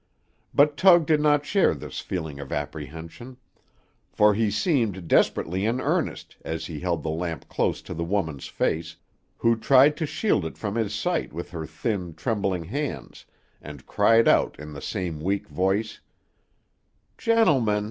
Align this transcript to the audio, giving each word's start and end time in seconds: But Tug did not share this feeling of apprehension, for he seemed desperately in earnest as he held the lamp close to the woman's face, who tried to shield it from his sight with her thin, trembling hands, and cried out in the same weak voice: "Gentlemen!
But 0.51 0.77
Tug 0.77 1.05
did 1.05 1.19
not 1.21 1.45
share 1.45 1.75
this 1.75 1.99
feeling 1.99 2.39
of 2.39 2.51
apprehension, 2.51 3.37
for 4.09 4.33
he 4.33 4.49
seemed 4.49 5.07
desperately 5.07 5.63
in 5.63 5.79
earnest 5.79 6.37
as 6.43 6.65
he 6.65 6.79
held 6.79 7.03
the 7.03 7.11
lamp 7.11 7.47
close 7.47 7.83
to 7.83 7.93
the 7.93 8.03
woman's 8.03 8.47
face, 8.47 8.95
who 9.37 9.55
tried 9.55 9.95
to 9.97 10.07
shield 10.07 10.43
it 10.43 10.57
from 10.57 10.73
his 10.73 10.95
sight 10.95 11.31
with 11.33 11.51
her 11.51 11.67
thin, 11.67 12.15
trembling 12.15 12.63
hands, 12.63 13.25
and 13.61 13.85
cried 13.85 14.27
out 14.27 14.59
in 14.59 14.73
the 14.73 14.81
same 14.81 15.19
weak 15.21 15.47
voice: 15.47 15.99
"Gentlemen! 17.19 17.79